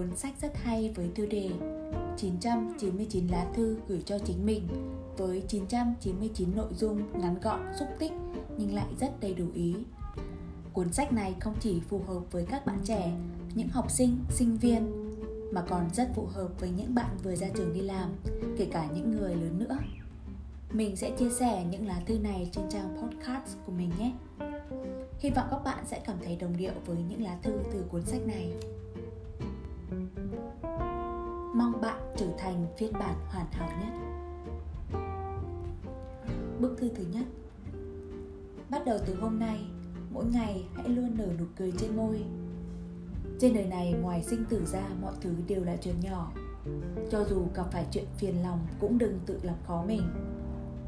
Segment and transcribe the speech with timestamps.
[0.00, 1.50] cuốn sách rất hay với tiêu đề
[2.16, 4.68] 999 lá thư gửi cho chính mình
[5.16, 8.12] với 999 nội dung ngắn gọn, xúc tích
[8.58, 9.74] nhưng lại rất đầy đủ ý.
[10.72, 13.12] Cuốn sách này không chỉ phù hợp với các bạn trẻ,
[13.54, 14.92] những học sinh, sinh viên
[15.52, 18.10] mà còn rất phù hợp với những bạn vừa ra trường đi làm,
[18.58, 19.78] kể cả những người lớn nữa.
[20.72, 24.12] Mình sẽ chia sẻ những lá thư này trên trang podcast của mình nhé.
[25.18, 28.02] Hy vọng các bạn sẽ cảm thấy đồng điệu với những lá thư từ cuốn
[28.02, 28.52] sách này
[31.80, 33.92] bạn trở thành phiên bản hoàn hảo nhất.
[36.60, 37.24] Bức thư thứ nhất
[38.70, 39.60] Bắt đầu từ hôm nay,
[40.10, 42.24] mỗi ngày hãy luôn nở nụ cười trên môi.
[43.40, 46.32] Trên đời này ngoài sinh tử ra mọi thứ đều là chuyện nhỏ.
[47.10, 50.02] Cho dù gặp phải chuyện phiền lòng cũng đừng tự làm khó mình.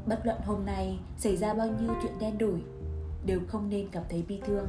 [0.05, 2.61] Bất luận hôm nay xảy ra bao nhiêu chuyện đen đủi,
[3.25, 4.67] đều không nên cảm thấy bi thương.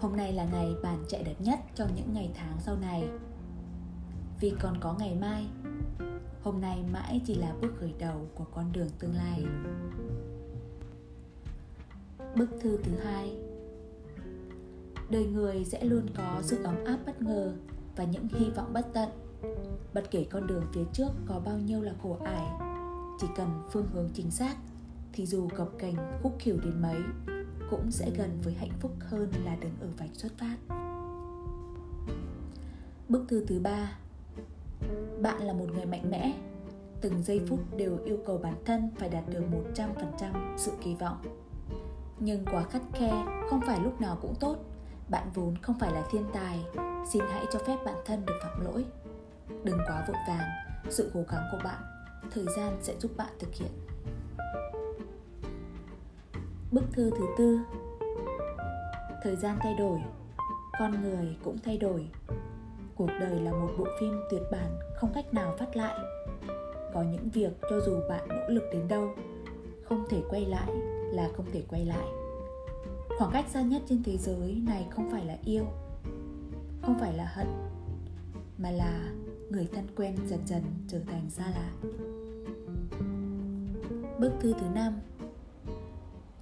[0.00, 3.08] Hôm nay là ngày bạn chạy đẹp nhất trong những ngày tháng sau này.
[4.40, 5.46] Vì còn có ngày mai,
[6.42, 9.44] hôm nay mãi chỉ là bước khởi đầu của con đường tương lai.
[12.36, 13.36] Bức thư thứ hai
[15.10, 17.52] Đời người sẽ luôn có sự ấm áp bất ngờ
[17.96, 19.08] và những hy vọng bất tận.
[19.94, 22.46] Bất kể con đường phía trước có bao nhiêu là khổ ải,
[23.20, 24.56] chỉ cần phương hướng chính xác
[25.12, 26.96] thì dù gập cành khúc khỉu đến mấy
[27.70, 30.56] cũng sẽ gần với hạnh phúc hơn là đứng ở vạch xuất phát.
[33.08, 33.98] Bức thư thứ ba
[35.22, 36.32] bạn là một người mạnh mẽ.
[37.00, 39.42] Từng giây phút đều yêu cầu bản thân phải đạt được
[39.74, 41.16] 100% sự kỳ vọng.
[42.18, 44.56] Nhưng quá khắt khe không phải lúc nào cũng tốt.
[45.08, 46.64] Bạn vốn không phải là thiên tài.
[47.12, 48.84] Xin hãy cho phép bản thân được phạm lỗi.
[49.64, 50.48] Đừng quá vội vàng.
[50.90, 51.82] Sự cố gắng của bạn,
[52.30, 53.70] Thời gian sẽ giúp bạn thực hiện.
[56.72, 57.58] Bức thư thứ tư.
[59.22, 60.00] Thời gian thay đổi.
[60.78, 62.08] Con người cũng thay đổi.
[62.98, 65.98] Cuộc đời là một bộ phim tuyệt bản, không cách nào phát lại.
[66.94, 69.14] Có những việc cho dù bạn nỗ lực đến đâu,
[69.84, 70.70] Không thể quay lại
[71.12, 72.06] là không thể quay lại.
[73.18, 75.64] Khoảng cách xa nhất trên thế giới này không phải là yêu,
[76.82, 77.46] Không phải là hận,
[78.58, 79.12] Mà là
[79.50, 81.70] người thân quen dần dần trở thành xa lạ.
[84.18, 85.00] Bức thư thứ năm.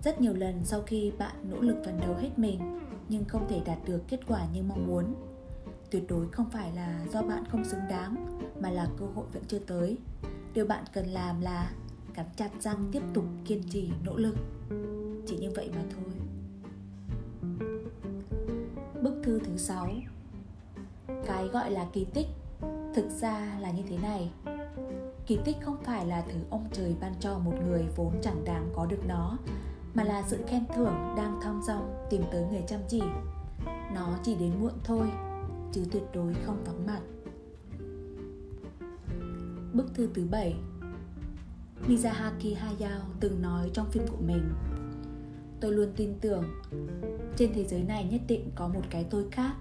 [0.02, 3.60] Rất nhiều lần sau khi bạn nỗ lực phấn đấu hết mình, nhưng không thể
[3.64, 5.14] đạt được kết quả như mong muốn
[5.90, 9.42] tuyệt đối không phải là do bạn không xứng đáng, mà là cơ hội vẫn
[9.48, 9.98] chưa tới.
[10.54, 11.70] Điều bạn cần làm là
[12.14, 14.36] cắn chặt răng tiếp tục kiên trì, nỗ lực.
[15.26, 16.14] Chỉ như vậy mà thôi.
[19.02, 19.88] Bức thư thứ sáu.
[21.26, 22.26] Cái gọi là kỳ tích,
[22.94, 24.30] thực ra là như thế này.
[25.26, 28.70] Kỳ tích không phải là thứ ông trời ban cho một người vốn chẳng đáng
[28.74, 29.38] có được nó,
[29.94, 33.02] mà là sự khen thưởng đang thong dong tìm tới người chăm chỉ.
[33.94, 35.06] Nó chỉ đến muộn thôi
[35.72, 37.00] chứ tuyệt đối không vắng mặt.
[39.72, 40.56] Bức thư thứ bảy.
[41.88, 44.52] Mizahaki Hayao từng nói trong phim của mình,
[45.60, 46.44] Tôi luôn tin tưởng,
[47.36, 49.54] Trên thế giới này nhất định có một cái tôi khác,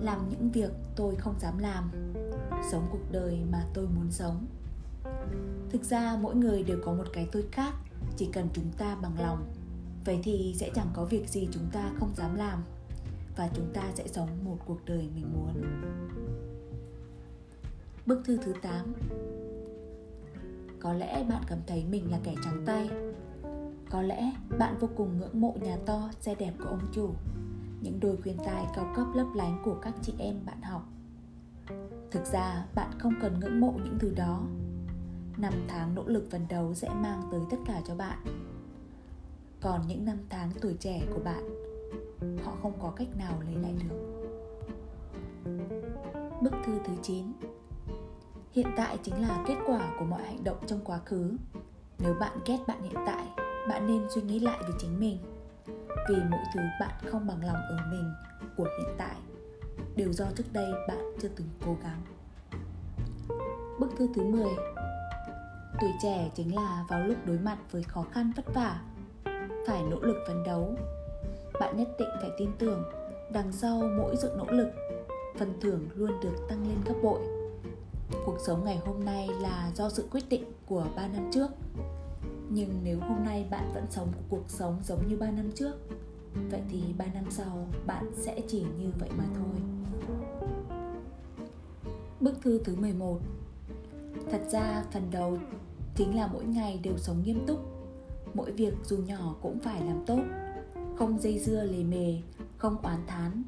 [0.00, 1.90] Làm những việc tôi không dám làm,
[2.72, 4.46] Sống cuộc đời mà tôi muốn sống.
[5.70, 7.74] Thực ra mỗi người đều có một cái tôi khác,
[8.16, 9.46] Chỉ cần chúng ta bằng lòng,
[10.04, 12.62] vậy thì sẽ chẳng có việc gì chúng ta không dám làm
[13.36, 15.62] và chúng ta sẽ sống một cuộc đời mình muốn.
[18.06, 18.94] Bức thư thứ 8
[20.80, 22.90] có lẽ bạn cảm thấy mình là kẻ trắng tay.
[23.90, 27.10] Có lẽ bạn vô cùng ngưỡng mộ nhà to, xe đẹp của ông chủ,
[27.80, 30.88] những đôi khuyên tai cao cấp lấp lánh của các chị em bạn học.
[32.10, 34.42] Thực ra, bạn không cần ngưỡng mộ những thứ đó.
[35.36, 38.18] Năm tháng nỗ lực phấn đấu sẽ mang tới tất cả cho bạn.
[39.60, 41.65] Còn những năm tháng tuổi trẻ của bạn
[42.44, 43.96] họ không có cách nào lấy lại được.
[46.42, 47.32] Bức thư thứ 9
[48.56, 51.36] hiện tại chính là kết quả của mọi hành động trong quá khứ.
[51.98, 53.26] Nếu bạn ghét bạn hiện tại,
[53.68, 55.18] bạn nên suy nghĩ lại về chính mình.
[56.08, 58.12] Vì mỗi thứ bạn không bằng lòng ở mình,
[58.56, 59.16] của hiện tại,
[59.96, 62.02] đều do trước đây bạn chưa từng cố gắng.
[63.80, 64.50] Bức thư thứ 10
[65.80, 68.80] tuổi trẻ chính là vào lúc đối mặt với khó khăn vất vả,
[69.66, 70.74] phải nỗ lực phấn đấu
[71.60, 72.82] bạn nhất định phải tin tưởng,
[73.32, 74.68] đằng sau mỗi sự nỗ lực,
[75.38, 77.20] phần thưởng luôn được tăng lên gấp bội.
[78.24, 81.48] Cuộc sống ngày hôm nay là do sự quyết định của 3 năm trước.
[82.50, 85.72] Nhưng nếu hôm nay bạn vẫn sống cuộc sống giống như 3 năm trước,
[86.50, 89.62] vậy thì 3 năm sau bạn sẽ chỉ như vậy mà thôi.
[92.20, 93.18] Bức thư thứ 11
[94.30, 95.38] Thật ra, phần đầu
[95.94, 97.58] chính là mỗi ngày đều sống nghiêm túc.
[98.34, 100.20] Mỗi việc dù nhỏ cũng phải làm tốt
[100.98, 102.14] không dây dưa lề mề
[102.56, 103.42] không oán thán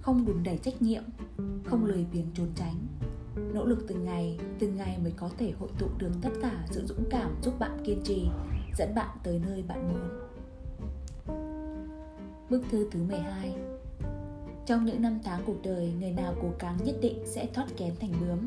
[0.00, 1.02] không đùn đẩy trách nhiệm
[1.64, 2.76] không lười biếng trốn tránh
[3.54, 6.86] nỗ lực từng ngày từng ngày mới có thể hội tụ được tất cả sự
[6.86, 8.28] dũng cảm giúp bạn kiên trì
[8.78, 10.22] dẫn bạn tới nơi bạn muốn
[12.50, 13.54] Bức thư thứ 12
[14.66, 17.94] Trong những năm tháng cuộc đời, người nào cố gắng nhất định sẽ thoát kén
[18.00, 18.38] thành bướm.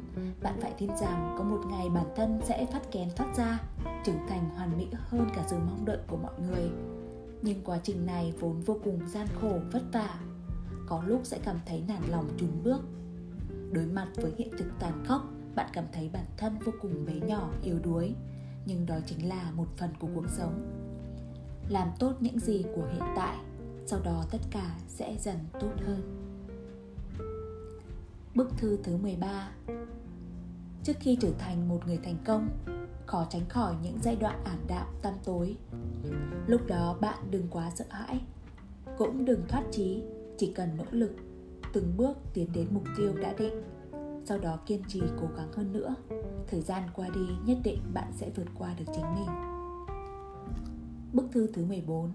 [0.41, 3.59] Bạn phải tin rằng có một ngày bản thân sẽ phát kén thoát ra,
[4.05, 6.69] trưởng thành hoàn mỹ hơn cả sự mong đợi của mọi người.
[7.45, 10.19] Nhưng quá trình này vốn vô cùng gian khổ, vất vả.
[10.87, 12.81] Có lúc sẽ cảm thấy nản lòng chùn bước.
[13.71, 15.21] Đối mặt với hiện thực tàn khốc,
[15.55, 18.15] bạn cảm thấy bản thân vô cùng bé nhỏ, yếu đuối.
[18.65, 20.71] Nhưng đó chính là một phần của cuộc sống.
[21.69, 23.37] Làm tốt những gì của hiện tại
[23.85, 26.01] sau đó tất cả sẽ dần tốt hơn.
[28.35, 29.49] Bức thư thứ 13
[30.85, 32.49] Trước khi trở thành một người thành công,
[33.05, 35.57] khó tránh khỏi những giai đoạn ảm đạm tăm tối.
[36.47, 38.21] Lúc đó bạn đừng quá sợ hãi,
[38.97, 40.03] cũng đừng thoát chí,
[40.37, 41.15] chỉ cần nỗ lực,
[41.73, 43.63] từng bước tiến đến mục tiêu đã định.
[44.25, 45.95] Sau đó kiên trì cố gắng hơn nữa,
[46.47, 49.29] thời gian qua đi nhất định bạn sẽ vượt qua được chính mình.
[51.13, 52.11] Bức thư thứ 14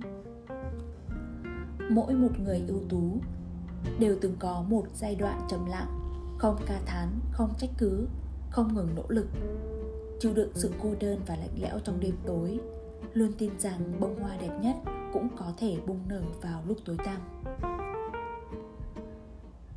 [1.90, 3.20] mỗi một người ưu tú
[3.98, 6.00] đều từng có một giai đoạn trầm lặng
[6.38, 8.06] không ca thán không trách cứ
[8.50, 9.26] không ngừng nỗ lực
[10.20, 12.60] chịu đựng sự cô đơn và lạnh lẽo trong đêm tối
[13.14, 14.76] luôn tin rằng bông hoa đẹp nhất
[15.12, 17.16] cũng có thể bung nở vào lúc tối tăm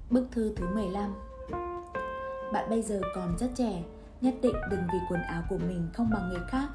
[0.10, 1.14] Bức thư thứ 15
[2.54, 3.84] Bạn bây giờ còn rất trẻ,
[4.22, 6.68] nhất định đừng vì quần áo của mình không bằng người khác,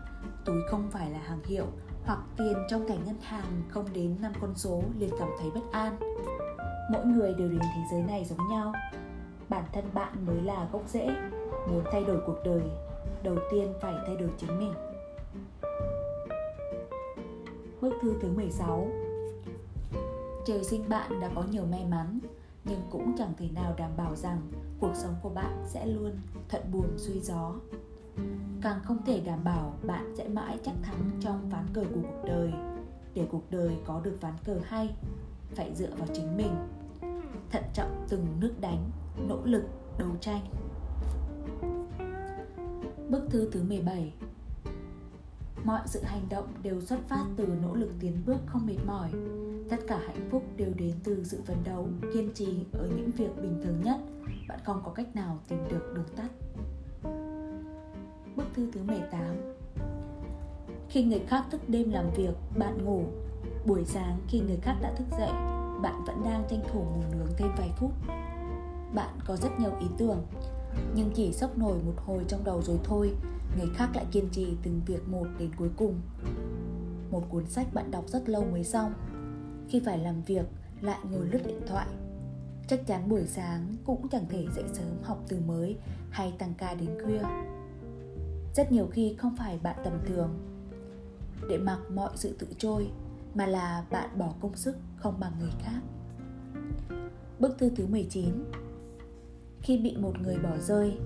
[0.44, 1.66] túi không phải là hàng hiệu
[2.04, 5.72] hoặc tiền trong thẻ ngân hàng không đến năm con số liền cảm thấy bất
[5.72, 5.96] an.
[6.92, 8.72] Mỗi người đều đến thế giới này giống nhau.
[9.48, 11.10] Bản thân bạn mới là gốc rễ.
[11.70, 12.62] Muốn thay đổi cuộc đời,
[13.22, 14.72] đầu tiên phải thay đổi chính mình.
[17.80, 18.88] Bức thư thứ 16
[20.46, 22.18] Trời sinh bạn đã có nhiều may mắn,
[22.64, 24.40] nhưng cũng chẳng thể nào đảm bảo rằng
[24.80, 26.12] cuộc sống của bạn sẽ luôn
[26.48, 27.54] thuận buồm xuôi gió.
[28.62, 32.24] Càng không thể đảm bảo bạn sẽ mãi chắc thắng trong ván cờ của cuộc
[32.24, 32.52] đời.
[33.14, 34.94] Để cuộc đời có được ván cờ hay
[35.54, 36.54] phải dựa vào chính mình.
[37.50, 38.90] Thận trọng từng nước đánh
[39.28, 39.62] nỗ lực
[39.98, 40.40] đấu tranh.
[43.08, 44.12] Bức thư thứ 17
[45.64, 49.10] Mọi sự hành động đều xuất phát từ nỗ lực tiến bước không mệt mỏi.
[49.70, 53.42] Tất cả hạnh phúc đều đến từ sự phấn đấu, kiên trì ở những việc
[53.42, 53.96] bình thường nhất.
[54.48, 56.28] Bạn không có cách nào tìm được đường tắt?
[58.36, 59.20] Bức thư thứ 18
[60.88, 63.04] Khi người khác thức đêm làm việc, bạn ngủ.
[63.66, 65.30] Buổi sáng khi người khác đã thức dậy,
[65.82, 67.90] bạn vẫn đang tranh thủ ngủ nướng thêm vài phút.
[68.94, 70.26] Bạn có rất nhiều ý tưởng,
[70.94, 73.14] nhưng chỉ sốc nổi một hồi trong đầu rồi thôi
[73.56, 76.00] Người khác lại kiên trì từng việc một đến cuối cùng.
[77.10, 78.92] Một cuốn sách bạn đọc rất lâu mới xong.
[79.68, 80.46] Khi phải làm việc,
[80.80, 81.86] lại ngồi lướt điện thoại.
[82.68, 85.76] Chắc chắn buổi sáng cũng chẳng thể dậy sớm học từ mới
[86.10, 87.22] hay tăng ca đến khuya.
[88.54, 90.38] Rất nhiều khi không phải bạn tầm thường
[91.48, 92.90] để mặc mọi sự tự trôi
[93.34, 95.80] mà là bạn bỏ công sức không bằng người khác.
[97.38, 98.44] Bức thư thứ 19
[99.62, 100.98] khi bị một người bỏ rơi,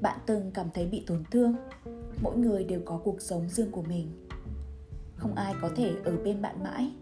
[0.00, 1.54] bạn từng cảm thấy bị tổn thương.
[2.22, 4.28] Mỗi người đều có cuộc sống riêng của mình.
[5.16, 6.92] Không ai có thể ở bên bạn mãi.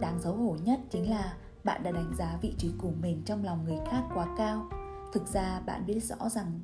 [0.00, 3.44] Đáng xấu hổ nhất chính là bạn đã đánh giá vị trí của mình trong
[3.44, 4.68] lòng người khác quá cao.
[5.12, 6.60] Thực ra bạn biết rõ rằng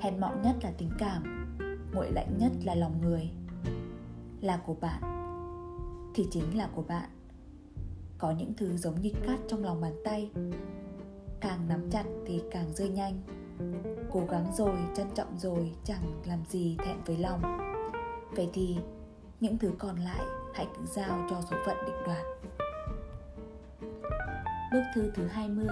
[0.00, 1.46] hèn mọn nhất là tình cảm
[1.94, 3.30] nguội lạnh nhất là lòng người
[4.40, 5.02] là của bạn
[6.14, 7.10] thì chính là của bạn
[8.18, 10.30] có những thứ giống như cát trong lòng bàn tay
[11.40, 13.22] càng nắm chặt thì càng rơi nhanh.
[14.12, 17.42] Cố gắng rồi, trân trọng rồi, chẳng làm gì thẹn với lòng.
[18.30, 18.76] Vậy thì,
[19.40, 22.24] những thứ còn lại hãy cứ giao cho số phận định đoạt.
[24.72, 25.66] Bức thư thứ 20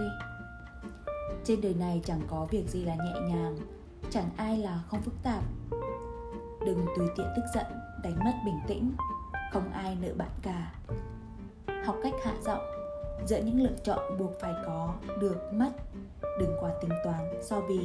[1.44, 3.56] Trên đời này chẳng có việc gì là nhẹ nhàng,
[4.10, 5.42] Chẳng ai là không phức tạp.
[6.66, 7.66] Đừng tùy tiện tức giận,
[8.02, 8.92] đánh mất bình tĩnh,
[9.52, 10.72] không ai nợ bạn cả.
[11.84, 12.77] Học cách hạ giọng
[13.26, 15.70] giữa những lựa chọn buộc phải có được mất,
[16.40, 17.80] đừng quá tính toán, so bì.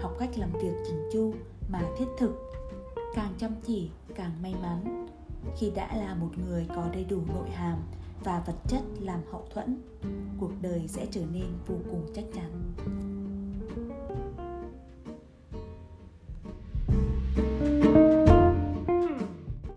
[0.00, 1.34] Học cách làm việc chỉnh chu
[1.68, 2.50] mà thiết thực,
[3.14, 5.06] càng chăm chỉ, càng may mắn.
[5.56, 7.78] Khi đã là một người có đầy đủ nội hàm
[8.24, 9.76] và vật chất làm hậu thuẫn,
[10.40, 12.50] cuộc đời sẽ trở nên vô cùng chắc chắn.